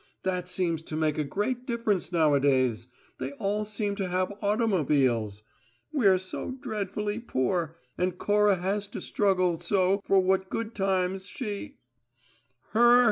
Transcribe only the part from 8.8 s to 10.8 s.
to struggle so for what good